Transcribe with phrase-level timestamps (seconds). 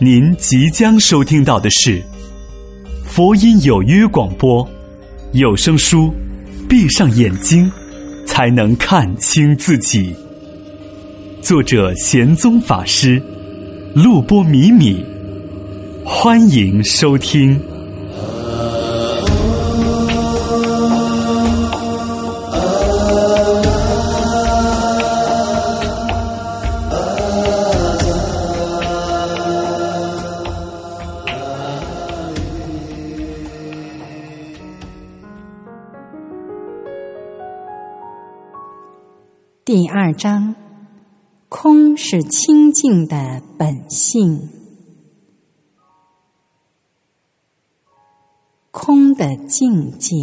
[0.00, 2.00] 您即将收听到的是
[3.04, 4.66] 佛音有约广播
[5.32, 6.14] 有声书
[6.68, 7.68] 《闭上眼睛
[8.24, 10.14] 才能看清自己》，
[11.42, 13.20] 作者贤宗法师，
[13.92, 15.04] 录播米米，
[16.04, 17.60] 欢迎收听。
[39.68, 40.54] 第二章，
[41.50, 44.48] 空是清净的本性，
[48.70, 50.16] 空的境界。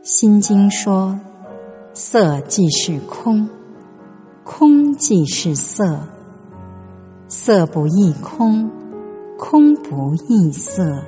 [0.00, 1.20] 心经说：
[1.92, 3.46] 色即是空，
[4.42, 6.08] 空即是色，
[7.28, 8.70] 色不异空，
[9.38, 11.04] 空不异色，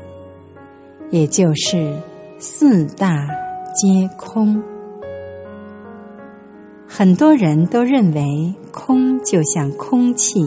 [1.11, 1.99] 也就是
[2.39, 3.27] 四大
[3.75, 4.63] 皆空。
[6.99, 10.41] 很多人都认为空就像空气，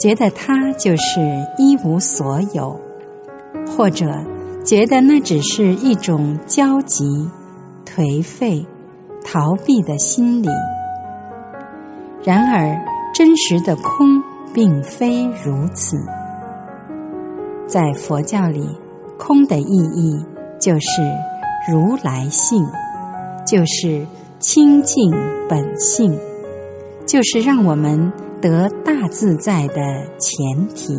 [0.00, 1.20] 觉得它就是
[1.58, 2.74] 一无所有，
[3.68, 4.06] 或者
[4.64, 7.04] 觉得那只是一种焦急、
[7.84, 8.64] 颓废、
[9.26, 10.48] 逃避的心理。
[12.24, 12.74] 然而，
[13.14, 14.22] 真实的空
[14.54, 15.98] 并非如此。
[17.66, 18.66] 在佛教里，
[19.18, 20.18] 空的意义
[20.58, 21.02] 就是
[21.70, 22.66] 如来性，
[23.46, 24.06] 就是。
[24.48, 25.10] 清净
[25.48, 26.16] 本性，
[27.04, 29.74] 就是让我们得大自在的
[30.20, 30.94] 前提。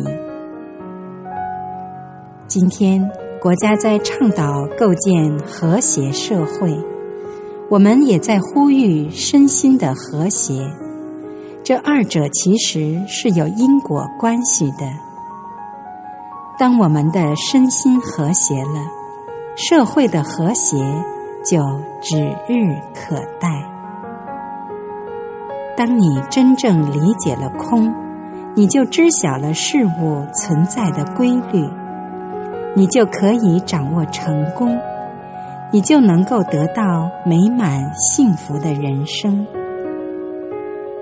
[2.46, 6.78] 今天国家在倡导构建和谐社会，
[7.70, 10.70] 我们也在呼吁身心的和谐。
[11.64, 14.86] 这二者其实是有因果关系的。
[16.58, 18.86] 当我们的身心和谐了，
[19.56, 20.76] 社会的和谐。
[21.48, 21.58] 就
[22.02, 23.48] 指日可待。
[25.76, 27.94] 当你真正理解了空，
[28.54, 31.66] 你就知晓了事物存在的规律，
[32.74, 34.76] 你就可以掌握成功，
[35.72, 39.46] 你就能够得到美满幸福的人生。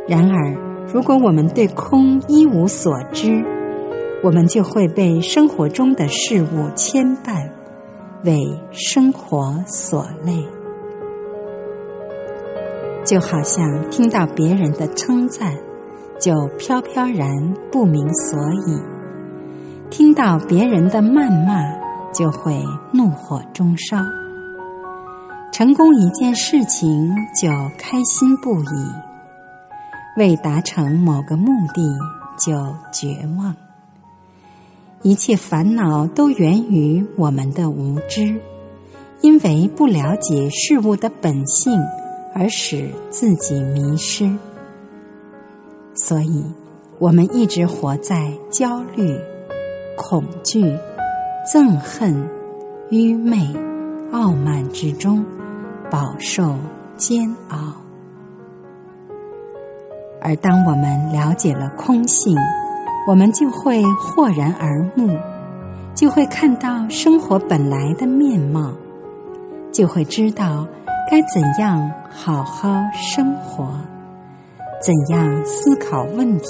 [0.06, 0.54] 然而，
[0.92, 3.42] 如果我们对空一无所知，
[4.22, 7.55] 我们就会被生活中的事物牵绊。
[8.26, 10.44] 为生活所累，
[13.04, 15.54] 就好像听到别人的称赞，
[16.20, 17.28] 就飘飘然
[17.70, 18.82] 不明所以；
[19.90, 21.62] 听到别人的谩骂，
[22.12, 22.60] 就会
[22.92, 23.98] 怒火中烧；
[25.52, 27.48] 成功一件事情，就
[27.78, 28.92] 开心不已；
[30.16, 31.96] 未达成某个目的，
[32.36, 32.52] 就
[32.92, 33.54] 绝望。
[35.02, 38.40] 一切烦恼都源于我们的无知，
[39.20, 41.80] 因为不了解事物的本性
[42.34, 44.30] 而使自己迷失。
[45.94, 46.44] 所以，
[46.98, 49.16] 我们一直活在焦虑、
[49.96, 50.76] 恐惧、
[51.50, 52.28] 憎恨、
[52.90, 53.38] 愚昧、
[54.12, 55.24] 傲慢之中，
[55.90, 56.56] 饱受
[56.96, 57.74] 煎熬。
[60.20, 62.36] 而当我们了解了空性，
[63.06, 65.16] 我们就会豁然而目，
[65.94, 68.72] 就会看到生活本来的面貌，
[69.70, 70.66] 就会知道
[71.08, 73.64] 该怎样好好生活，
[74.82, 76.46] 怎样思考问题，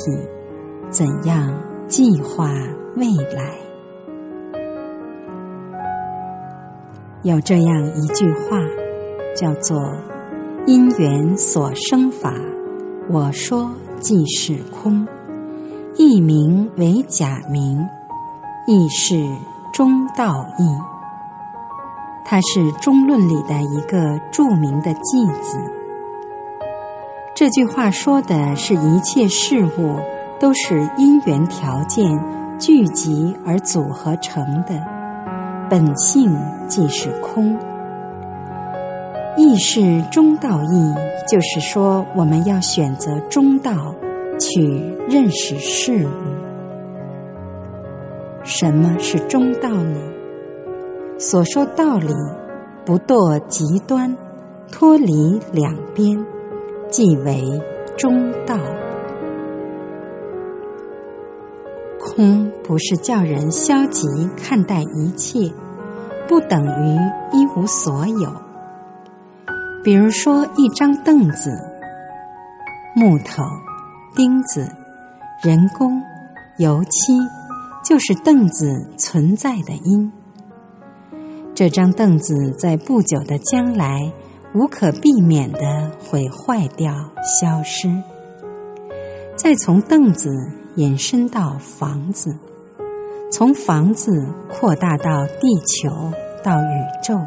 [0.88, 1.52] 怎样
[1.86, 2.50] 计划
[2.96, 3.52] 未来。
[7.22, 8.58] 有这样一句话，
[9.36, 9.92] 叫做
[10.66, 12.32] “因缘所生法，
[13.10, 15.06] 我说即是空”。
[15.98, 17.88] 一名为假名，
[18.66, 19.14] 亦是
[19.72, 20.68] 中道义。
[22.22, 25.58] 它是中论里的一个著名的句子。
[27.34, 29.98] 这句话说的是一切事物
[30.38, 32.22] 都是因缘条件
[32.58, 34.78] 聚集而组合成的，
[35.70, 36.36] 本性
[36.68, 37.56] 即是空。
[39.38, 40.94] 亦是中道义，
[41.26, 43.94] 就是说我们要选择中道。
[44.38, 46.10] 去认识事物。
[48.44, 50.00] 什么是中道呢？
[51.18, 52.12] 所说道理，
[52.84, 54.16] 不堕极端，
[54.70, 56.24] 脱离两边，
[56.88, 57.60] 即为
[57.96, 58.58] 中道。
[61.98, 64.06] 空不是叫人消极
[64.36, 65.50] 看待一切，
[66.28, 66.96] 不等于
[67.32, 68.30] 一无所有。
[69.82, 71.50] 比如说，一张凳子，
[72.94, 73.42] 木头。
[74.16, 74.66] 钉子、
[75.42, 76.02] 人工、
[76.56, 77.12] 油漆，
[77.84, 78.66] 就是凳子
[78.96, 80.10] 存在的因。
[81.54, 84.10] 这张凳子在不久的将来，
[84.54, 87.94] 无可避免的会坏掉、消失。
[89.36, 90.30] 再从凳子
[90.76, 92.34] 延伸到房子，
[93.30, 94.10] 从房子
[94.48, 95.90] 扩大到地球、
[96.42, 97.20] 到宇宙，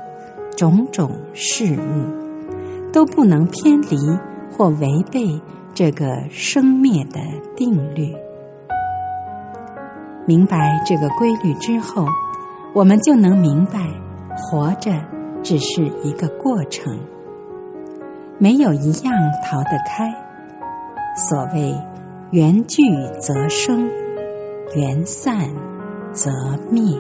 [0.57, 3.95] 种种事物都不能偏离
[4.51, 5.39] 或违背
[5.79, 7.21] 这个生灭的
[7.55, 8.13] 定律。
[10.25, 12.05] 明白这个规律之后，
[12.73, 13.79] 我们就能明白，
[14.35, 14.91] 活着
[15.41, 16.99] 只是一个过程，
[18.37, 20.13] 没有一样逃得开。
[21.15, 21.73] 所谓。
[22.31, 22.83] 缘聚
[23.19, 23.89] 则生，
[24.75, 25.49] 缘散
[26.11, 26.29] 则
[26.69, 26.95] 灭。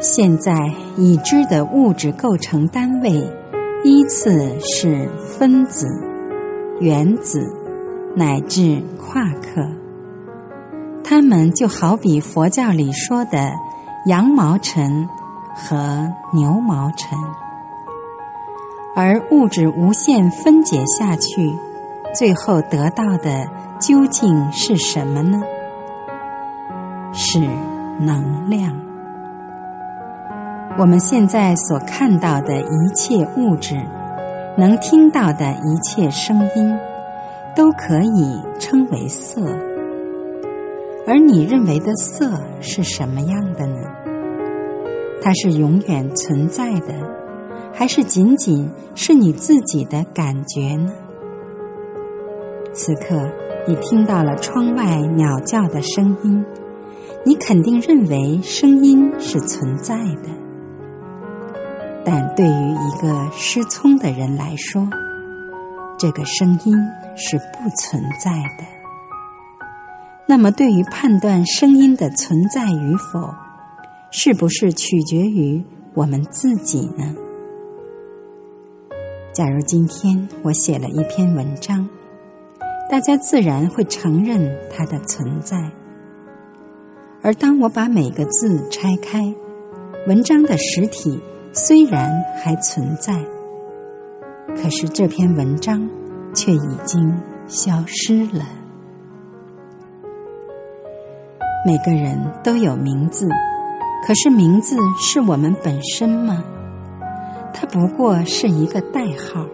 [0.00, 0.52] 现在
[0.98, 3.10] 已知的物质构成单位，
[3.84, 5.86] 依次是分子、
[6.80, 7.54] 原子
[8.16, 9.68] 乃至夸克。
[11.04, 13.52] 它们就好比佛教里说的
[14.06, 15.08] 羊毛尘
[15.54, 17.18] 和牛毛尘，
[18.94, 21.52] 而物质无限分解下去。
[22.14, 23.46] 最后得到的
[23.78, 25.40] 究竟是什么呢？
[27.12, 27.40] 是
[27.98, 28.74] 能量。
[30.78, 33.80] 我们现在所看到的一切物质，
[34.58, 36.78] 能听到的一切声音，
[37.56, 39.40] 都可以称为色。
[41.06, 42.30] 而你认为的色
[42.60, 43.80] 是什么样的呢？
[45.22, 46.94] 它是永远存在的，
[47.72, 50.92] 还是仅仅是你自己的感觉呢？
[52.72, 53.30] 此刻，
[53.66, 56.44] 你听到了窗外鸟叫的声音，
[57.24, 60.39] 你肯定认为声音是存在的。
[62.12, 64.84] 但对于一个失聪的人来说，
[65.96, 66.76] 这个声音
[67.14, 68.64] 是不存在的。
[70.26, 73.32] 那么，对于判断声音的存在与否，
[74.10, 75.62] 是不是取决于
[75.94, 77.14] 我们自己呢？
[79.32, 81.88] 假如今天我写了一篇文章。
[82.90, 85.70] 大家自然会承认它的存在，
[87.22, 89.32] 而当我把每个字拆开，
[90.08, 91.22] 文章的实体
[91.52, 93.12] 虽然还存在，
[94.54, 95.88] 可是这篇文章
[96.32, 97.12] 却已经
[97.48, 98.44] 消失了。
[101.66, 103.28] 每个人都有名字，
[104.06, 106.44] 可是名字是我们本身吗？
[107.52, 109.44] 它不过是一个代号。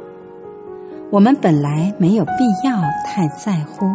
[1.10, 2.32] 我们本来没有必
[2.62, 3.86] 要太在乎。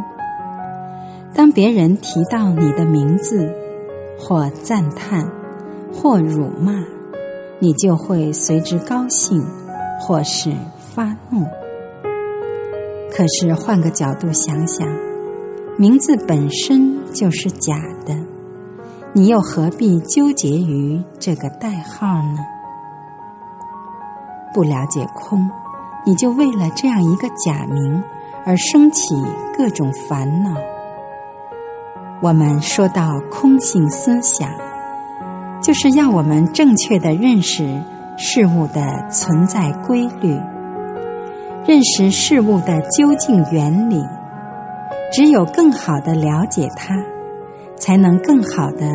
[1.36, 3.54] 当别人提到你的名字，
[4.18, 5.30] 或赞叹，
[5.94, 6.74] 或辱骂，
[7.62, 9.42] 你就会随之高兴，
[10.00, 10.52] 或是
[10.94, 11.46] 发怒。
[13.14, 14.88] 可是换个角度想想，
[15.78, 17.76] 名字本身就是假
[18.06, 18.16] 的，
[19.14, 22.40] 你又何必纠结于这个代号呢？
[24.54, 25.50] 不了解空。
[26.04, 28.04] 你就为了这样一个假名
[28.44, 29.14] 而升起
[29.56, 30.50] 各种烦恼。
[32.24, 34.50] 我们说到空性思想，
[35.62, 37.64] 就是要我们正确的认识
[38.18, 40.36] 事物的存在规律，
[41.68, 44.02] 认识事物的究竟原理。
[45.14, 46.96] 只有更好的了解它，
[47.76, 48.88] 才能更好的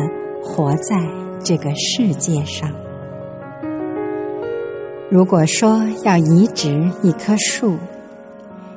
[0.43, 0.97] 活在
[1.43, 2.69] 这个世界上。
[5.09, 7.77] 如果说要移植一棵树，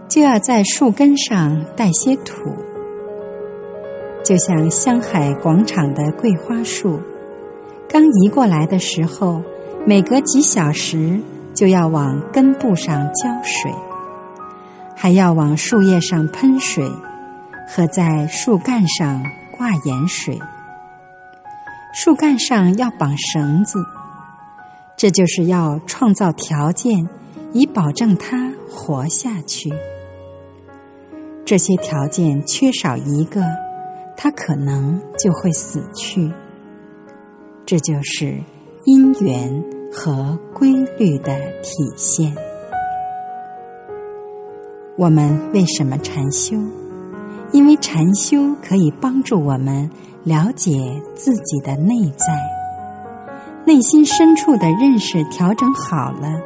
[0.06, 2.34] 就要在树根上带些土，
[4.22, 7.00] 就像香海广场的桂花树，
[7.92, 9.42] 刚移过来的时候，
[9.84, 11.20] 每隔几小时
[11.52, 13.68] 就要往根部上浇水，
[14.94, 16.88] 还要往树叶上喷水，
[17.66, 19.20] 和在树干上
[19.58, 20.38] 挂盐水，
[21.92, 23.80] 树干上要绑绳子。
[24.96, 27.08] 这就是要创造条件，
[27.52, 29.72] 以保证它活下去。
[31.44, 33.42] 这些条件缺少一个，
[34.16, 36.30] 它可能就会死去。
[37.70, 38.34] 这就是
[38.84, 39.62] 因缘
[39.92, 42.34] 和规律的体现。
[44.96, 46.56] 我们为什么禅修？
[47.52, 49.88] 因为禅修可以帮助我们
[50.24, 52.36] 了解自己的内在。
[53.64, 56.40] 内心深处的认识调整好了，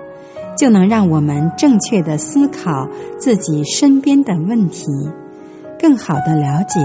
[0.59, 2.87] 就能让我们正确的思考
[3.19, 4.85] 自己身边的问题，
[5.81, 6.81] 更好的了解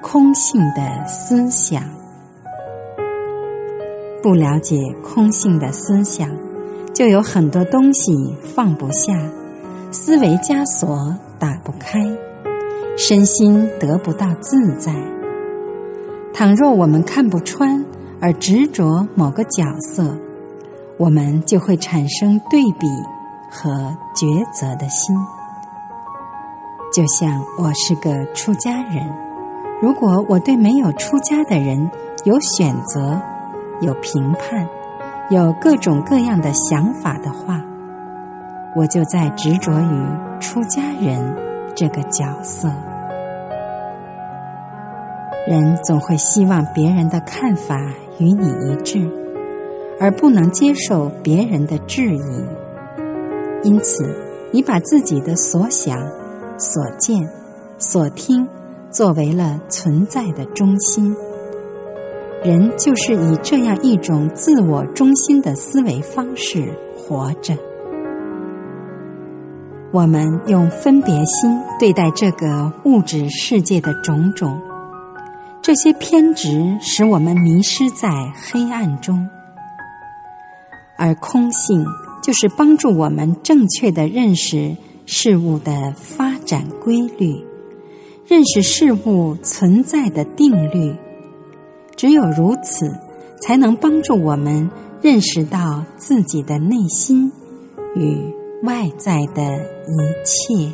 [0.00, 1.82] 空性的思想。
[4.22, 6.30] 不了解空性的思想，
[6.94, 8.12] 就有很多东西
[8.54, 9.12] 放不下，
[9.90, 12.00] 思维枷锁打不开，
[12.96, 14.94] 身心得不到自在。
[16.32, 17.84] 倘若我们看不穿
[18.20, 20.16] 而执着某个角色，
[20.96, 22.86] 我们就会产生对比
[23.50, 23.70] 和
[24.14, 25.16] 抉择的心。
[26.94, 29.04] 就像我是个出家人，
[29.80, 31.90] 如果我对没有出家的人
[32.24, 33.20] 有选择、
[33.82, 34.66] 有评判、
[35.28, 37.60] 有各种各样的想法的话，
[38.76, 40.06] 我就在执着于
[40.40, 41.36] 出家人
[41.74, 42.68] 这个角色。
[45.48, 47.76] 人总会希望别人的看法
[48.18, 49.10] 与你一致，
[49.98, 52.46] 而不能接受别人的质疑。
[53.64, 54.16] 因此，
[54.52, 55.98] 你把自己的所想、
[56.56, 57.28] 所见、
[57.78, 58.46] 所听
[58.90, 61.16] 作为了存在的中心。
[62.44, 67.56] 人就是以这样一种自我中心的思维方式活着。
[69.92, 74.60] 我们用分别心对待这个物质世界的种种。
[75.60, 79.28] 这些偏执使我们迷失在黑暗中，
[80.96, 81.86] 而空性
[82.20, 87.44] 就是帮助我们正确的认识事物的发展规律，
[88.26, 90.92] 认识事物存在的定律。
[92.02, 92.92] 只有如此，
[93.40, 94.68] 才能帮助我们
[95.00, 97.30] 认识到自己的内心
[97.94, 99.94] 与外在的一
[100.24, 100.72] 切，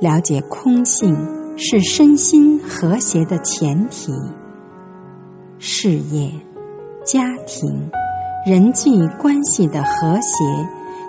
[0.00, 1.16] 了解空性。
[1.62, 4.12] 是身心和谐的前提。
[5.58, 6.30] 事业、
[7.04, 7.90] 家庭、
[8.46, 10.44] 人际关系的和谐，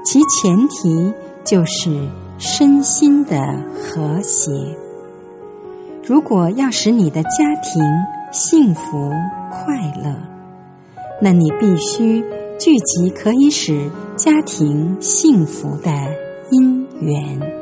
[0.03, 1.13] 其前提
[1.45, 2.05] 就是
[2.37, 3.37] 身心的
[3.73, 4.51] 和谐。
[6.03, 7.81] 如果要使你的家庭
[8.31, 9.11] 幸福
[9.49, 10.15] 快乐，
[11.21, 12.21] 那你必须
[12.59, 15.91] 聚集可以使家庭幸福的
[16.49, 17.60] 因缘。